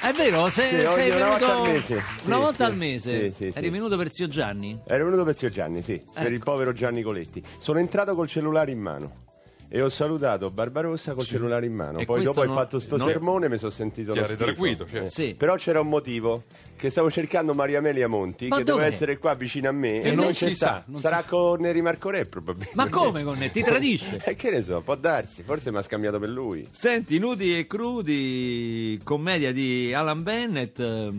È 0.00 0.12
vero 0.12 0.48
sei, 0.48 0.68
Sì, 0.68 0.86
sei 0.86 1.10
una 1.10 1.16
venuto 1.18 1.46
volta 1.46 1.56
al 1.56 1.62
mese. 1.72 1.94
una 1.94 2.02
Sì, 2.36 2.40
volta 2.40 2.52
sì. 2.54 2.62
al 2.62 2.76
mese 2.76 3.20
Sì, 3.20 3.32
sì, 3.44 3.50
sì. 3.52 3.58
eri 3.58 3.70
venuto 3.70 3.96
per 3.96 4.12
zio 4.12 4.26
Gianni 4.26 4.78
Ero 4.86 5.04
venuto 5.04 5.24
per 5.24 5.34
zio 5.36 5.48
Gianni, 5.50 5.82
sì, 5.82 6.00
per 6.12 6.24
Ecco. 6.24 6.32
il 6.34 6.40
povero 6.40 6.72
Gianni 6.72 7.02
Coletti. 7.02 7.42
Sono 7.58 7.78
entrato 7.78 8.14
col 8.14 8.28
cellulare 8.28 8.70
in 8.70 8.80
mano. 8.80 9.26
E 9.70 9.82
ho 9.82 9.88
salutato 9.90 10.48
Barbarossa 10.48 11.12
col 11.12 11.24
cellulare 11.26 11.66
in 11.66 11.74
mano. 11.74 11.98
E 11.98 12.06
Poi 12.06 12.22
questo 12.22 12.28
dopo 12.30 12.40
hai 12.40 12.46
non- 12.46 12.56
fatto 12.56 12.78
sto 12.78 12.96
non- 12.96 13.06
sermone 13.06 13.46
e 13.46 13.48
mi 13.50 13.58
sono 13.58 13.70
sentito 13.70 14.12
Ti 14.12 14.18
lo 14.18 14.24
ha 14.24 14.26
schifo. 14.26 14.44
redarguito, 14.44 14.86
cioè. 14.86 15.00
Eh. 15.02 15.08
Sì. 15.10 15.34
Però 15.36 15.54
c'era 15.56 15.80
un 15.80 15.88
motivo 15.88 16.44
che 16.74 16.88
stavo 16.90 17.10
cercando 17.10 17.52
Maria 17.52 17.78
Amelia 17.78 18.08
Monti 18.08 18.48
Ma 18.48 18.56
che 18.58 18.64
doveva 18.64 18.86
essere 18.86 19.18
qua 19.18 19.34
vicino 19.34 19.68
a 19.68 19.72
me 19.72 20.00
E 20.00 20.08
e 20.08 20.14
non 20.14 20.30
c'è 20.32 20.48
sa, 20.50 20.54
sta. 20.54 20.84
non 20.86 21.00
Sarà 21.00 21.20
sa. 21.20 21.28
con 21.28 21.60
Neri 21.60 21.82
Marco 21.82 22.08
Re 22.08 22.24
probabilmente. 22.24 22.76
ma 22.76 22.88
come 22.88 23.22
con 23.24 23.36
te? 23.38 23.50
ti 23.50 23.62
tradisce? 23.62 24.20
Eh, 24.24 24.36
che 24.36 24.50
ne 24.50 24.62
so, 24.62 24.80
può 24.80 24.94
darsi, 24.96 25.42
forse 25.42 25.70
mi 25.70 25.76
ha 25.78 25.82
scambiato 25.82 26.18
per 26.18 26.28
lui. 26.30 26.66
Senti, 26.70 27.18
Nudi 27.18 27.58
e 27.58 27.66
Crudi, 27.66 28.98
commedia 29.04 29.52
di 29.52 29.92
Alan 29.92 30.22
Bennett. 30.22 30.78
eh, 30.80 31.12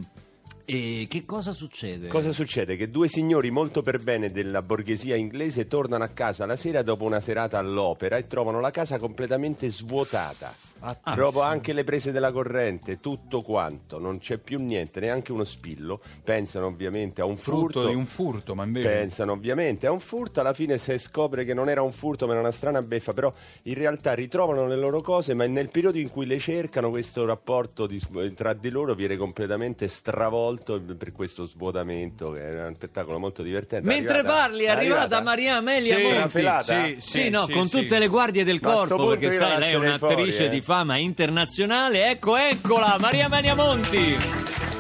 E 0.72 1.08
che 1.10 1.26
cosa 1.26 1.52
succede? 1.52 2.10
Cosa 2.10 2.32
succede? 2.32 2.76
Che 2.76 2.92
due 2.92 3.08
signori 3.08 3.50
molto 3.50 3.82
per 3.82 3.98
bene 4.04 4.30
della 4.30 4.62
borghesia 4.62 5.16
inglese 5.16 5.66
tornano 5.66 6.04
a 6.04 6.10
casa 6.10 6.46
la 6.46 6.56
sera 6.56 6.84
dopo 6.84 7.06
una 7.06 7.22
serata 7.22 7.58
all'opera 7.58 8.18
e 8.18 8.28
trovano 8.28 8.60
la 8.60 8.70
casa 8.70 9.00
completamente 9.00 9.68
svuotata. 9.72 10.69
Ah, 10.82 10.98
Proprio 11.14 11.42
anche 11.42 11.74
le 11.74 11.84
prese 11.84 12.12
della 12.12 12.32
corrente, 12.32 13.00
tutto 13.00 13.42
quanto, 13.42 14.00
non 14.00 14.20
c'è 14.20 14.38
più 14.38 14.60
niente, 14.62 15.00
neanche 15.00 15.32
uno 15.32 15.44
spillo. 15.44 16.00
Pensano 16.24 16.68
ovviamente 16.68 17.22
a 17.22 17.26
un 17.26 17.36
frutto 17.38 17.60
furto. 17.82 17.88
di 17.88 17.96
un 17.96 18.06
furto, 18.06 18.56
ma 18.56 18.64
invece 18.64 18.88
Pensano 18.88 19.34
ovviamente 19.34 19.88
a 19.88 19.92
un 19.92 20.00
furto, 20.00 20.40
alla 20.40 20.54
fine 20.54 20.78
si 20.78 20.98
scopre 20.98 21.44
che 21.46 21.54
non 21.54 21.68
era 21.70 21.82
un 21.82 21.92
furto 21.92 22.26
ma 22.26 22.32
era 22.32 22.42
una 22.42 22.52
strana 22.52 22.82
beffa, 22.82 23.14
però 23.14 23.32
in 23.64 23.74
realtà 23.74 24.14
ritrovano 24.14 24.68
le 24.68 24.76
loro 24.78 25.02
cose, 25.02 25.34
ma 25.34 25.46
nel 25.48 25.70
periodo 25.70 25.98
in 25.98 26.10
cui 26.10 26.26
le 26.26 26.40
cercano 26.40 26.90
questo 26.90 27.26
rapporto 27.26 27.86
di- 27.86 28.02
tra 28.36 28.54
di 28.54 28.70
loro 28.70 28.94
viene 28.96 29.18
completamente 29.18 29.88
stravolto 29.88 30.82
per 30.82 31.12
questo 31.12 31.46
svuotamento, 31.46 32.32
che 32.32 32.48
era 32.48 32.68
un 32.68 32.76
spettacolo 32.76 33.20
molto 33.20 33.42
divertente. 33.44 33.86
Mentre 33.88 34.20
Arrivata- 34.20 34.38
parli 34.40 34.64
è 34.64 34.70
arrivata, 34.70 35.22
Maria 35.22 35.58
Amelia 35.58 35.96
Sì, 35.98 36.02
Monti. 36.04 36.30
felata? 36.30 36.84
sì, 36.86 36.98
Sì, 37.00 37.30
no, 37.30 37.46
sì, 37.46 37.54
con 37.54 37.68
sì. 37.68 37.82
tutte 37.82 38.00
le 38.00 38.08
guardie 38.08 38.44
del 38.44 38.60
Ma 38.62 38.72
corpo, 38.72 39.08
perché 39.08 39.32
sai, 39.32 39.60
lei 39.60 39.72
è 39.74 39.76
un'attrice 39.76 40.46
eh. 40.46 40.50
di 40.50 40.62
fama 40.70 40.98
internazionale. 40.98 42.12
Ecco, 42.12 42.38
eccola, 42.38 42.96
Maria 43.00 43.26
Amelia 43.26 43.56
Monti. 43.56 44.16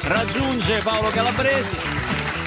Raggiunge 0.03 0.81
Paolo 0.84 1.10
Calabresi, 1.10 1.75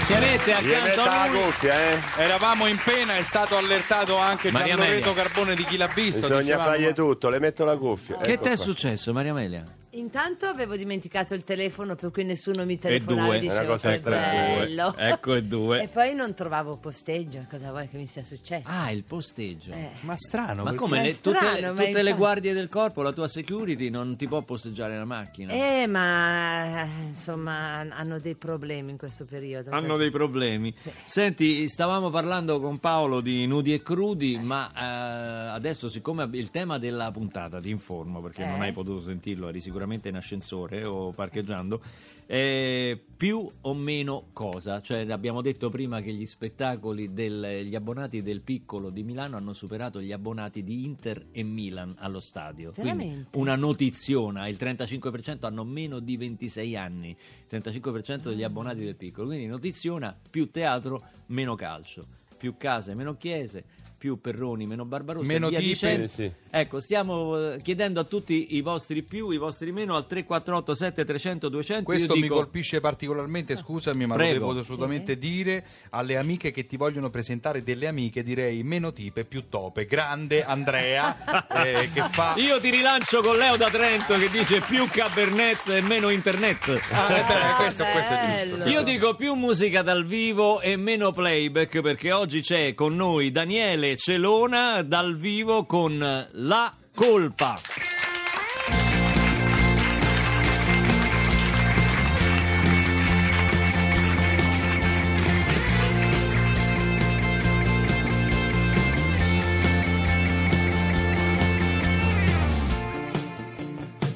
si 0.05 0.13
mette 0.13 0.53
accanto 0.55 1.03
a 1.03 1.27
lui. 1.27 1.41
cuffia, 1.41 1.75
eh? 1.75 1.99
Eravamo 2.19 2.69
in 2.69 2.79
pena, 2.83 3.17
è 3.17 3.23
stato 3.25 3.57
allertato 3.57 4.17
anche 4.17 4.53
Maria 4.53 4.77
Gianloreto. 4.77 5.13
Carbone 5.13 5.57
di 5.57 5.65
chi 5.65 5.77
l'ha 5.77 5.89
visto. 5.93 6.21
Bisogna 6.21 6.41
dicevamo, 6.41 6.69
fargli 6.69 6.93
tutto, 6.93 7.29
le 7.31 7.41
metto 7.41 7.65
la 7.65 7.77
cuffia. 7.77 8.17
Che 8.19 8.31
Ecco 8.31 8.43
ti 8.43 8.49
è 8.49 8.55
qua. 8.55 8.63
successo, 8.65 9.13
Maria 9.13 9.33
Amelia? 9.33 9.65
Intanto 9.95 10.47
avevo 10.47 10.75
dimenticato 10.75 11.35
il 11.35 11.45
telefono 11.45 11.97
per 11.97 12.11
cui 12.11 12.25
nessuno 12.25 12.65
mi 12.65 12.75
E 12.75 12.79
telefonava 12.79 13.27
due. 13.27 13.37
e 13.37 13.41
una 13.41 13.51
dicevo 13.53 13.73
cosa 13.73 13.91
che 13.91 13.97
strana. 13.99 14.57
bello. 14.59 14.95
Ecco 14.97 15.35
e 15.35 15.43
due. 15.45 15.83
E 15.83 15.89
poi 15.89 16.15
non 16.15 16.33
trovavo 16.33 16.79
posteggio, 16.79 17.45
cosa 17.51 17.69
vuoi 17.71 17.89
che 17.89 17.99
mi 17.99 18.07
sia 18.07 18.25
successo? 18.25 18.67
Ah, 18.71 18.91
il 18.91 19.05
posteggio. 19.05 19.73
Eh. 19.75 19.91
Ma 20.01 20.17
strano, 20.17 20.63
Ma 20.63 20.71
perché- 20.71 20.79
come? 20.79 21.03
Le- 21.03 21.21
tutte 21.21 21.37
strano, 21.37 21.57
le, 21.61 21.71
ma 21.73 21.85
tutte 21.85 22.03
le 22.03 22.13
guardie 22.15 22.55
del 22.55 22.71
corpo, 22.71 23.03
la 23.03 23.13
tua 23.13 23.29
security 23.29 23.91
non 23.91 24.17
ti 24.17 24.27
può 24.27 24.41
posteggiare 24.41 24.97
la 24.97 25.05
macchina? 25.05 25.53
Eh, 25.53 25.87
ma 25.87 26.85
eh, 26.85 26.89
insomma 27.09 27.81
hanno 27.81 28.19
dei 28.19 28.35
problemi 28.35 28.93
in 28.93 28.97
questo 28.97 29.27
periodo. 29.27 29.73
Hanno 29.73 29.99
dei 29.99 30.11
problemi. 30.11 30.75
Senti, 31.05 31.69
stavamo 31.69 32.09
parlando 32.09 32.61
con 32.61 32.79
Paolo 32.79 33.21
di 33.21 33.47
nudi 33.47 33.75
e 33.75 33.83
crudi, 33.83 34.39
ma 34.39 34.71
eh, 34.75 35.55
adesso 35.55 35.91
siccome 35.91 36.27
il 36.33 36.49
tema 36.51 36.79
della 36.79 37.11
puntata, 37.11 37.61
ti 37.61 37.69
informo 37.69 38.23
perché 38.23 38.47
non 38.47 38.63
Eh? 38.63 38.69
hai 38.69 38.73
potuto 38.73 38.99
sentirlo, 39.01 39.49
eri 39.49 39.61
sicuramente 39.61 39.81
in 40.09 40.17
ascensore 40.17 40.87
o 40.87 41.11
parcheggiando, 41.11 41.81
eh, 42.27 42.99
più 43.17 43.47
o 43.61 43.75
meno 43.75 44.29
cosa? 44.33 44.81
Cioè 44.81 45.11
abbiamo 45.11 45.43
detto 45.43 45.69
prima 45.69 46.01
che 46.01 46.13
gli 46.13 46.27
spettacoli 46.27 47.13
degli 47.13 47.75
abbonati 47.75 48.23
del 48.23 48.41
Piccolo 48.41 48.91
di 48.91 49.03
Milano 49.03 49.37
hanno 49.37 49.53
superato 49.53 50.01
gli 50.01 50.13
abbonati 50.13 50.63
di 50.63 50.85
Inter 50.85 51.27
e 51.31 51.43
Milan 51.43 51.95
allo 51.99 52.21
stadio. 52.21 52.73
Quindi 52.73 53.27
una 53.33 53.57
notiziona, 53.57 54.49
il 54.49 54.57
35% 54.59 55.45
hanno 55.45 55.65
meno 55.65 55.99
di 55.99 56.17
26 56.17 56.77
anni, 56.77 57.11
il 57.11 57.61
35% 57.61 58.29
degli 58.29 58.43
abbonati 58.43 58.85
del 58.85 58.97
piccolo, 58.97 59.29
quindi 59.29 59.47
notiziona 59.47 60.17
più 60.31 60.51
teatro, 60.51 61.01
meno 61.27 61.55
calcio, 61.55 62.03
più 62.39 62.57
case, 62.57 62.95
meno 62.95 63.17
chiese, 63.17 63.65
più 64.03 64.21
Perroni, 64.21 64.67
meno 64.67 64.85
Barbarossa, 64.85 65.29
Meno 65.29 65.49
via 65.49 65.61
dicendo. 65.61 66.09
Sì, 66.09 66.23
sì. 66.25 66.33
Ecco, 66.51 66.81
stiamo 66.81 67.53
eh, 67.53 67.59
chiedendo 67.63 68.01
a 68.01 68.05
tutti 68.05 68.57
i 68.57 68.61
vostri 68.61 69.05
più, 69.05 69.31
i 69.31 69.37
vostri 69.37 69.71
meno 69.71 69.95
al 69.95 70.09
348 70.09 70.75
7300 70.75 71.49
200. 71.49 71.85
Questo 71.85 72.07
Io 72.07 72.15
mi 72.17 72.23
dico, 72.23 72.35
colpisce 72.35 72.81
particolarmente, 72.81 73.55
scusami, 73.55 74.05
ma 74.07 74.17
Prego. 74.17 74.47
lo 74.47 74.49
devo 74.49 74.59
assolutamente 74.59 75.17
dire 75.17 75.65
alle 75.91 76.17
amiche 76.17 76.51
che 76.51 76.67
ti 76.67 76.77
vogliono 76.77 77.11
presentare 77.11 77.63
delle 77.63 77.87
amiche, 77.87 78.25
direi 78.25 78.65
meno 78.65 78.93
tipe, 78.93 79.25
più 79.25 79.49
tope. 79.49 79.87
Grande 79.87 80.43
Andrea, 80.43 81.47
eh, 81.65 81.89
che 81.93 82.03
fa... 82.11 82.35
Io 82.39 82.59
ti 82.59 82.71
rilancio 82.71 83.21
con 83.21 83.37
Leo 83.37 83.57
da 83.57 83.71
Trento 83.71 84.19
che 84.19 84.29
dice 84.31 84.61
più 84.63 84.89
Cabernet 84.89 85.69
e 85.69 85.81
meno 85.81 86.09
internet. 86.09 86.81
Ah, 86.91 87.19
eh, 87.19 87.23
beh, 87.23 87.55
questo, 87.55 87.85
questo 87.85 88.13
è 88.15 88.49
giusto. 88.49 88.69
Io 88.69 88.83
dico 88.83 89.15
più 89.15 89.35
musica 89.35 89.83
dal 89.83 90.05
vivo 90.05 90.61
e 90.61 90.75
meno 90.75 91.13
playback 91.13 91.81
perché 91.81 92.11
oggi 92.11 92.41
c'è 92.41 92.75
con 92.75 92.97
noi 92.97 93.31
Daniele 93.31 93.92
Celona 93.97 94.83
dal 94.83 95.17
vivo 95.17 95.65
con 95.67 96.27
La 96.31 96.73
Colpa. 96.95 97.61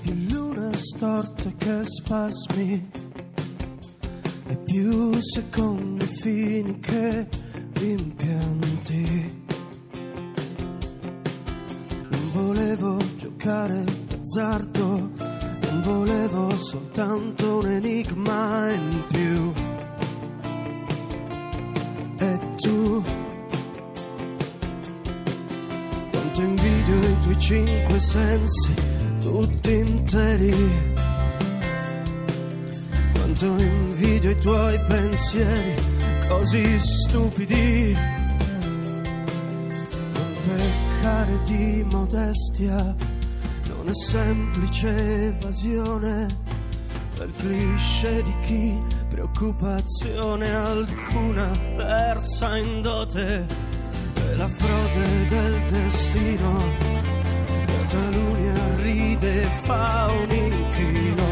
di 0.03 0.31
luna 0.31 0.71
storte 0.75 1.55
che 1.57 1.85
spasmi 1.85 2.91
e 4.49 4.57
più 4.65 5.13
secondi 5.21 6.05
fini 6.07 6.79
che 6.81 7.27
rimpianti. 7.75 9.46
giocare 13.47 13.85
d'azzardo. 14.09 15.11
Non 15.61 15.83
volevo 15.83 16.51
soltanto 16.57 17.59
un 17.59 17.71
enigma 17.71 18.73
in 18.73 19.03
più. 19.07 19.53
E 22.19 22.39
tu? 22.57 23.03
Quanto 26.11 26.41
invidio 26.41 27.09
i 27.09 27.17
tuoi 27.23 27.39
cinque 27.39 28.01
sensi, 28.01 28.75
tutti 29.21 29.75
interi. 29.75 30.95
Quanto 33.13 33.47
invidio 33.47 34.31
i 34.31 34.39
tuoi 34.39 34.81
pensieri, 34.89 35.75
così 36.29 36.79
stupidi. 36.81 37.97
Non 40.15 40.35
peccare 40.43 41.39
di 41.45 41.87
modestia 41.89 43.15
è 43.87 43.95
semplice 43.95 44.89
evasione 45.29 46.27
del 47.17 47.33
cliché 47.37 48.23
di 48.25 48.35
chi 48.45 48.83
preoccupazione 49.09 50.53
alcuna 50.53 51.51
versa 51.77 52.57
in 52.57 52.83
dote 52.83 53.47
e 54.15 54.35
la 54.35 54.49
frode 54.49 55.29
del 55.29 55.63
destino 55.71 56.65
da 57.65 57.87
taluni 57.89 58.49
arride 58.49 59.43
e 59.43 59.47
fa 59.63 60.11
un 60.11 60.35
inchino 60.35 61.25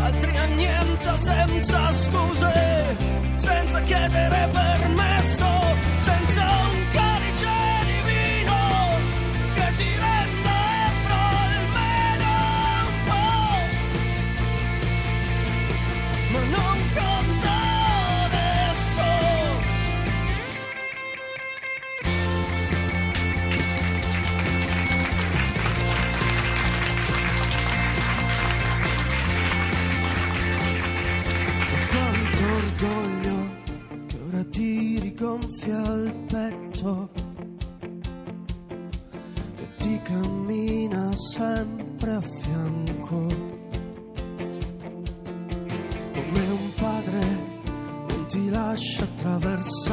altri 0.00 0.36
annienta 0.36 1.16
senza 1.16 1.92
scuse 1.92 2.96
senza 3.34 3.80
chiedere 3.80 4.48
permesso 4.52 5.63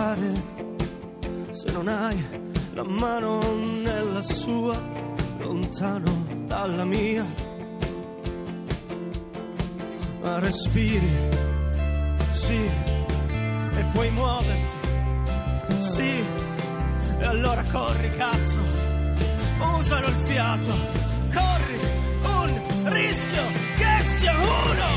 attraversare 0.01 0.43
se 1.51 1.72
non 1.72 1.88
hai 1.88 2.25
la 2.74 2.84
mano 2.84 3.39
nella 3.84 4.22
sua 4.24 4.75
lontano 5.39 6.25
dalla 6.46 6.86
mia. 6.86 7.25
Ma 10.22 10.39
respiri 10.39 11.29
sì, 12.31 12.60
e 13.77 13.84
puoi 13.91 14.10
muoverti, 14.12 14.75
sì, 15.79 16.24
e 17.20 17.25
allora 17.25 17.63
corri 17.72 18.10
cazzo, 18.15 18.58
usalo 19.77 20.08
il 20.08 20.13
fiato, 20.13 20.74
corri, 21.34 21.79
un 22.24 22.93
rischio 22.93 23.43
che 23.77 24.03
sia 24.03 24.34
uno, 24.38 24.90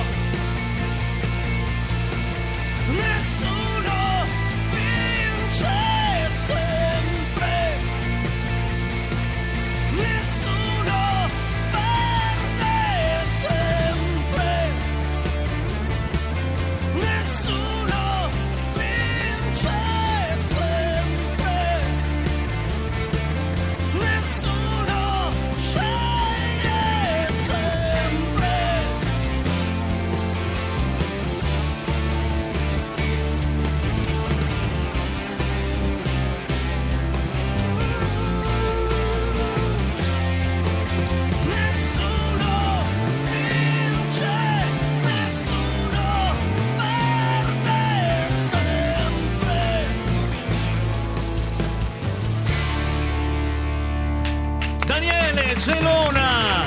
Daniele 55.54 55.58
Celona 55.58 56.62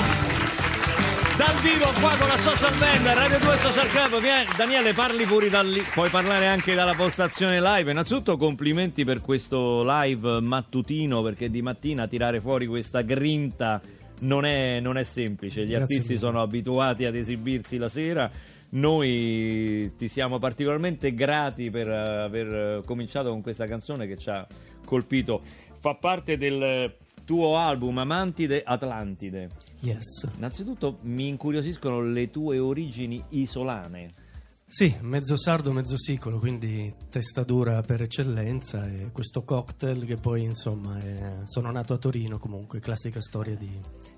dal 1.36 1.54
vivo 1.60 1.92
qua 2.00 2.16
con 2.18 2.28
la 2.28 2.36
social 2.38 2.76
band 2.78 3.06
Radio 3.06 3.38
2 3.38 3.56
Social 3.58 3.88
Club. 3.88 4.20
Vieni, 4.20 4.48
Daniele 4.56 4.92
parli 4.92 5.24
pure 5.24 5.48
da 5.48 5.62
lì 5.62 5.80
puoi 5.92 6.08
parlare 6.08 6.46
anche 6.46 6.74
dalla 6.74 6.94
postazione 6.94 7.60
live. 7.60 7.90
Innanzitutto 7.90 8.36
complimenti 8.36 9.04
per 9.04 9.20
questo 9.20 9.82
live 9.84 10.40
mattutino 10.40 11.22
perché 11.22 11.50
di 11.50 11.60
mattina 11.60 12.06
tirare 12.06 12.40
fuori 12.40 12.66
questa 12.66 13.02
grinta 13.02 13.80
non 14.20 14.44
è, 14.44 14.80
non 14.80 14.96
è 14.96 15.04
semplice. 15.04 15.62
Gli 15.62 15.70
Grazie 15.70 15.82
artisti 15.82 16.12
mille. 16.14 16.18
sono 16.18 16.40
abituati 16.40 17.04
ad 17.04 17.14
esibirsi 17.14 17.76
la 17.76 17.88
sera. 17.88 18.30
Noi 18.70 19.92
ti 19.96 20.08
siamo 20.08 20.38
particolarmente 20.38 21.14
grati 21.14 21.70
per 21.70 21.88
eh, 21.88 22.22
aver 22.22 22.54
eh, 22.54 22.82
cominciato 22.84 23.30
con 23.30 23.42
questa 23.42 23.66
canzone 23.66 24.06
che 24.06 24.16
ci 24.16 24.30
ha 24.30 24.46
colpito. 24.84 25.42
Fa 25.78 25.94
parte 25.94 26.36
del 26.36 26.96
tuo 27.28 27.58
album 27.58 27.98
Amantide 27.98 28.62
Atlantide 28.64 29.50
Yes. 29.80 30.26
Innanzitutto 30.38 30.96
mi 31.02 31.28
incuriosiscono 31.28 32.00
le 32.00 32.30
tue 32.30 32.58
origini 32.58 33.22
isolane. 33.28 34.14
Sì, 34.66 34.94
mezzo 35.02 35.36
sardo, 35.36 35.70
mezzo 35.72 35.98
sicolo, 35.98 36.38
quindi 36.38 36.90
testa 37.10 37.42
dura 37.42 37.82
per 37.82 38.00
eccellenza 38.00 38.86
e 38.86 39.10
questo 39.12 39.42
cocktail 39.42 40.06
che 40.06 40.16
poi 40.16 40.42
insomma 40.44 40.98
è- 41.02 41.40
sono 41.44 41.70
nato 41.70 41.92
a 41.92 41.98
Torino 41.98 42.38
comunque, 42.38 42.80
classica 42.80 43.20
storia 43.20 43.56
di 43.56 43.70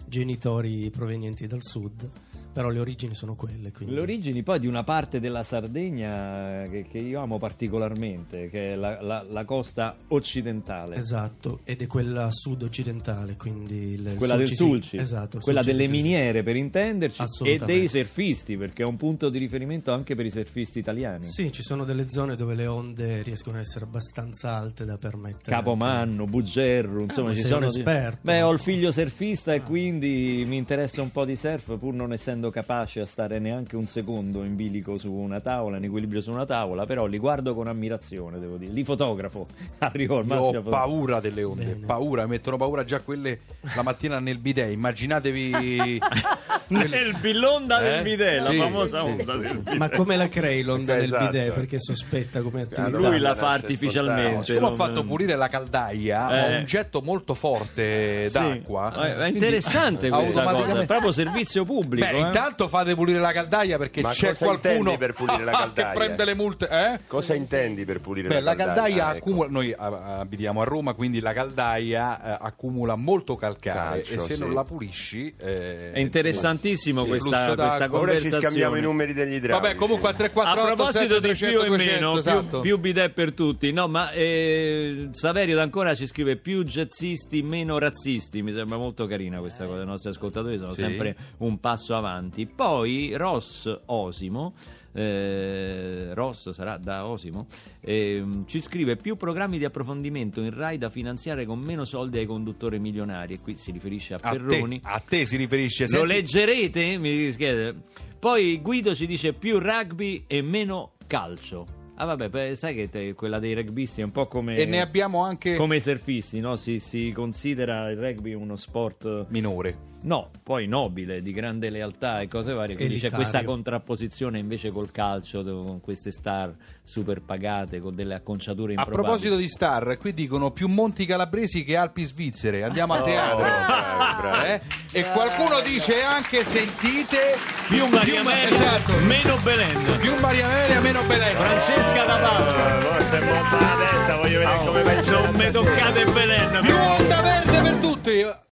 genitori 0.06 0.88
provenienti 0.90 1.46
dal 1.48 1.62
sud, 1.62 2.08
però 2.52 2.68
le 2.68 2.78
origini 2.80 3.14
sono 3.14 3.34
quelle. 3.34 3.72
Quindi... 3.72 3.94
Le 3.94 4.00
origini 4.00 4.42
poi 4.42 4.58
di 4.58 4.66
una 4.66 4.82
parte 4.84 5.20
della 5.20 5.42
Sardegna 5.42 6.64
che, 6.68 6.86
che 6.90 6.98
io 6.98 7.20
amo 7.20 7.38
particolarmente, 7.38 8.48
che 8.48 8.72
è 8.72 8.74
la, 8.76 9.00
la- 9.00 9.24
la 9.28 9.44
costa 9.44 9.96
occidentale. 10.08 10.96
Esatto, 10.96 11.60
ed 11.64 11.82
è 11.82 11.86
quella 11.86 12.30
sud-occidentale, 12.30 13.36
quindi 13.36 13.92
il 13.92 14.14
Quella 14.16 14.36
del 14.36 14.46
Sulci, 14.46 14.64
Sulci, 14.64 14.88
sì, 14.88 14.96
esatto, 14.96 15.38
quella 15.38 15.62
Sulci 15.62 15.76
delle 15.76 15.88
sì, 15.88 16.02
miniere 16.02 16.42
per 16.42 16.56
intenderci 16.56 17.22
e 17.44 17.58
dei 17.58 17.88
surfisti 17.88 18.56
perché 18.56 18.82
è 18.82 18.86
un 18.86 18.96
punto 18.96 19.28
di 19.28 19.38
riferimento 19.38 19.92
anche 19.92 20.14
per 20.14 20.24
i 20.26 20.30
surfisti 20.30 20.78
italiani. 20.78 21.24
Sì, 21.24 21.52
ci 21.52 21.62
sono 21.62 21.84
delle 21.84 22.10
zone 22.10 22.36
dove 22.36 22.54
le 22.54 22.66
onde 22.66 23.22
riescono 23.22 23.58
a 23.58 23.60
essere 23.60 23.84
abbastanza 23.84 24.56
alte 24.56 24.84
da 24.84 24.96
permettere. 24.96 25.56
Capomanno, 25.56 26.26
Bugerru, 26.26 27.02
insomma 27.02 27.28
ma 27.28 27.34
ci 27.34 27.42
sono 27.42 27.66
esperto. 27.66 28.20
Beh, 28.22 28.42
ho 28.42 28.52
il 28.52 28.58
figlio 28.58 28.90
surfista 28.92 29.54
e 29.54 29.62
quindi 29.62 30.44
mi 30.46 30.56
interessa 30.56 31.02
un 31.02 31.10
po' 31.10 31.24
di 31.24 31.36
surf 31.36 31.76
pur 31.78 31.94
non 31.94 32.12
essendo 32.12 32.39
capace 32.48 33.00
a 33.00 33.06
stare 33.06 33.38
neanche 33.38 33.76
un 33.76 33.84
secondo 33.84 34.42
in 34.44 34.56
bilico 34.56 34.96
su 34.96 35.12
una 35.12 35.40
tavola, 35.40 35.76
in 35.76 35.84
equilibrio 35.84 36.22
su 36.22 36.30
una 36.30 36.46
tavola, 36.46 36.86
però 36.86 37.04
li 37.04 37.18
guardo 37.18 37.54
con 37.54 37.68
ammirazione, 37.68 38.38
devo 38.38 38.56
dire. 38.56 38.72
Li 38.72 38.82
fotografo. 38.84 39.46
Arrivo 39.78 40.16
al 40.16 40.24
Io 40.26 40.34
massimo. 40.34 40.58
ho 40.60 40.62
paura 40.70 41.20
delle 41.20 41.42
onde, 41.42 41.64
Bene. 41.66 41.84
paura, 41.84 42.26
mettono 42.26 42.56
paura 42.56 42.82
già 42.84 43.00
quelle 43.00 43.40
la 43.74 43.82
mattina 43.82 44.18
nel 44.18 44.38
bidet. 44.38 44.72
Immaginatevi 44.72 46.00
Nel 46.68 47.16
billonda 47.20 47.80
del 47.80 47.98
Eh? 47.98 48.02
bidet, 48.02 48.44
Sì, 48.44 48.56
la 48.56 48.62
famosa 48.64 49.00
sì. 49.00 49.06
onda 49.06 49.36
del 49.36 49.56
bidet. 49.58 49.74
Ma 49.76 49.90
come 49.90 50.16
la 50.16 50.28
crei 50.28 50.62
l'onda 50.62 50.94
del 50.94 51.04
Esatto. 51.04 51.26
bidet? 51.26 51.52
Perché 51.52 51.80
sospetta 51.80 52.40
come 52.42 52.62
attività. 52.62 52.88
Lui 52.88 53.18
la 53.18 53.34
fa 53.34 53.50
artificialmente. 53.50 54.56
Ho 54.56 54.60
non- 54.60 54.76
fatto 54.76 55.04
pulire 55.04 55.34
la 55.34 55.48
caldaia, 55.48 56.30
Eh. 56.48 56.54
ho 56.54 56.58
un 56.58 56.64
getto 56.64 57.00
molto 57.02 57.34
forte 57.34 58.28
d'acqua. 58.30 58.92
Eh, 59.08 59.16
È 59.24 59.28
interessante 59.28 60.08
questa 60.10 60.42
cosa, 60.44 60.80
è 60.80 60.86
proprio 60.86 61.10
servizio 61.12 61.64
pubblico. 61.64 62.06
Beh, 62.06 62.28
eh. 62.28 62.29
Intanto 62.34 62.68
fate 62.68 62.94
pulire 62.94 63.18
la 63.18 63.32
caldaia 63.32 63.78
perché 63.78 64.00
Ma 64.02 64.10
c'è 64.10 64.28
cosa 64.28 64.44
qualcuno 64.46 64.96
per 64.96 65.12
pulire 65.14 65.44
la 65.44 65.50
che 65.52 65.58
caldaia? 65.58 65.92
prende 65.92 66.24
le 66.24 66.34
multe. 66.34 66.66
Eh? 66.68 67.00
Cosa 67.06 67.34
intendi 67.34 67.84
per 67.84 68.00
pulire 68.00 68.28
Beh, 68.28 68.40
la 68.40 68.50
la 68.50 68.54
caldaia 68.56 69.06
Ah, 69.06 69.08
ecco. 69.10 69.18
accumula. 69.18 69.48
Noi 69.48 69.74
ah, 69.76 70.18
abitiamo 70.18 70.60
a 70.60 70.64
Roma, 70.64 70.94
quindi 70.94 71.20
la 71.20 71.32
caldaia 71.32 72.22
eh, 72.34 72.38
accumula 72.40 72.94
molto 72.96 73.36
calcare 73.36 74.02
Calcio, 74.02 74.14
e 74.14 74.18
se 74.18 74.34
sì. 74.34 74.40
non 74.40 74.52
la 74.54 74.64
pulisci. 74.64 75.34
eh, 75.38 75.92
È 75.92 75.98
interessante 75.98 76.08
interessantissimo 76.30 77.02
Sì, 77.02 77.08
questa, 77.08 77.28
questa 77.54 77.64
Ora 77.64 77.84
ci 77.84 77.88
conversazione. 77.90 78.40
scambiamo 78.40 78.76
i 78.76 78.80
numeri 78.80 79.12
degli 79.12 79.34
idraulici. 79.34 79.60
Vabbè, 79.68 79.74
comunque 79.76 80.08
al 80.08 80.14
348 80.16 80.72
A 80.72 80.74
proposito 80.74 81.20
di 81.20 81.34
più 81.34 81.62
e 81.62 81.68
meno, 81.70 82.10
più, 82.10 82.18
esatto. 82.18 82.60
più 82.60 82.78
bidet 82.78 83.12
per 83.12 83.32
tutti, 83.32 83.72
no, 83.72 83.88
ma 83.88 84.10
eh, 84.12 85.08
Saverio 85.12 85.56
d'Ancora 85.56 85.94
ci 85.94 86.06
scrive 86.06 86.36
più 86.36 86.64
jazzisti, 86.64 87.42
meno 87.42 87.78
razzisti. 87.78 88.42
Mi 88.42 88.52
sembra 88.52 88.76
molto 88.76 89.06
carina 89.06 89.38
questa 89.38 89.64
cosa. 89.66 89.82
I 89.82 89.86
nostri 89.86 90.10
ascoltatori 90.10 90.58
sono 90.58 90.74
Sì. 90.74 90.80
sempre 90.82 91.16
un 91.38 91.58
passo 91.58 91.94
avanti. 91.96 92.19
Poi 92.46 93.12
Ross 93.16 93.80
Osimo. 93.86 94.52
eh, 94.92 96.12
Ross 96.14 96.50
sarà 96.50 96.76
da 96.76 97.06
Osimo 97.06 97.46
ehm, 97.80 98.44
ci 98.46 98.60
scrive 98.60 98.96
più 98.96 99.16
programmi 99.16 99.56
di 99.56 99.64
approfondimento 99.64 100.40
in 100.40 100.52
Rai 100.52 100.78
da 100.78 100.90
finanziare 100.90 101.44
con 101.46 101.60
meno 101.60 101.84
soldi 101.84 102.18
ai 102.18 102.26
conduttori 102.26 102.78
milionari 102.80 103.34
e 103.34 103.38
qui 103.40 103.56
si 103.56 103.70
riferisce 103.70 104.14
a 104.14 104.18
a 104.20 104.30
Perroni 104.30 104.80
te, 104.80 104.88
a 104.88 104.98
te 105.06 105.24
si 105.24 105.36
riferisce 105.36 105.84
lo 105.84 105.88
Senti- 105.90 106.06
leggerete? 106.06 106.98
Mi 106.98 107.32
chiede. 107.36 107.74
Poi 108.18 108.60
Guido 108.60 108.94
ci 108.94 109.06
dice 109.06 109.32
più 109.32 109.58
rugby 109.58 110.24
e 110.26 110.42
meno 110.42 110.92
calcio. 111.06 111.78
Ah 111.94 112.06
vabbè, 112.06 112.28
beh, 112.30 112.54
sai 112.56 112.74
che 112.74 112.88
te- 112.88 113.12
quella 113.14 113.38
dei 113.38 113.54
rugbisti 113.54 114.00
è 114.00 114.04
un 114.04 114.10
po' 114.10 114.26
come, 114.26 114.56
e 114.56 114.64
ne 114.64 114.80
abbiamo 114.80 115.22
anche 115.22 115.54
come 115.56 115.76
i 115.76 115.80
surfisti, 115.80 116.40
no? 116.40 116.56
Si, 116.56 116.80
si 116.80 117.12
considera 117.12 117.90
il 117.90 117.98
rugby 117.98 118.32
uno 118.32 118.56
sport... 118.56 119.26
minore 119.28 119.76
No, 120.02 120.30
poi 120.42 120.66
nobile, 120.66 121.20
di 121.20 121.30
grande 121.32 121.68
lealtà 121.68 122.20
e 122.20 122.28
cose 122.28 122.54
varie, 122.54 122.74
quindi 122.74 122.94
c'è 122.94 123.06
Elitario. 123.08 123.26
questa 123.26 123.44
contrapposizione 123.44 124.38
invece 124.38 124.70
col 124.70 124.90
calcio, 124.90 125.44
con 125.44 125.80
queste 125.80 126.10
star 126.10 126.54
super 126.82 127.20
pagate, 127.20 127.80
con 127.80 127.94
delle 127.94 128.14
acconciature 128.14 128.72
a 128.74 128.80
improbabili. 128.80 129.02
proposito 129.04 129.36
di 129.36 129.46
star 129.46 129.98
qui 129.98 130.14
dicono 130.14 130.52
più 130.52 130.68
monti 130.68 131.04
calabresi 131.04 131.64
che 131.64 131.76
Alpi 131.76 132.04
svizzere 132.04 132.62
andiamo 132.64 132.94
a 132.94 133.02
teatro 133.02 133.36
bravi, 133.36 134.20
bravi. 134.22 134.48
Eh? 134.48 134.60
e 134.92 135.04
qualcuno 135.12 135.60
dice 135.60 136.02
anche 136.02 136.44
sentite 136.44 137.36
Più 137.68 137.86
Maria 137.86 138.20
Amelia, 138.20 138.48
esatto, 138.48 138.92
meno 139.06 139.36
Belen. 139.42 139.98
più 140.00 140.14
Maria 140.18 140.46
Amelia 140.46 140.80
meno 140.80 141.02
Belen 141.06 141.36
Francesca 141.36 142.04
da 142.04 142.16
Padova. 142.16 142.78
Eh, 142.78 142.82
Voi 142.82 143.04
se 143.04 143.20
monta 143.20 143.60
la 143.60 143.86
testa, 143.90 144.16
voglio 144.16 144.38
vedere 144.38 144.58
come 144.64 144.82
va 144.82 145.00
Non 145.10 145.34
mi 145.36 145.50
toccate 145.50 146.04
Belen. 146.06 146.58
più 146.62 146.74
onda 146.74 147.20
verde 147.20 147.60
per 147.60 147.74
tutti 147.76 148.48